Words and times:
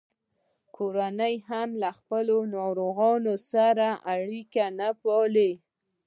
کورنیو 0.75 1.39
به 1.41 1.45
هم 1.49 1.69
له 1.81 1.89
خپلو 1.99 2.37
ناروغانو 2.55 3.33
سره 3.51 3.87
اړیکه 4.13 4.65
نه 4.79 4.89
پاللـه. 5.01 5.51